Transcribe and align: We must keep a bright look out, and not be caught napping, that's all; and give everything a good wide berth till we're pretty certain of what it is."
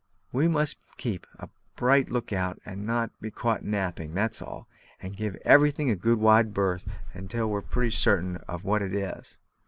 We 0.31 0.47
must 0.47 0.77
keep 0.97 1.27
a 1.37 1.47
bright 1.75 2.09
look 2.09 2.33
out, 2.33 2.59
and 2.65 2.87
not 2.87 3.11
be 3.21 3.29
caught 3.29 3.63
napping, 3.63 4.15
that's 4.15 4.41
all; 4.41 4.67
and 4.99 5.15
give 5.15 5.35
everything 5.45 5.91
a 5.91 5.95
good 5.95 6.17
wide 6.17 6.55
berth 6.55 6.87
till 7.27 7.51
we're 7.51 7.61
pretty 7.61 7.91
certain 7.91 8.37
of 8.47 8.63
what 8.63 8.81
it 8.81 8.95
is." 8.95 9.37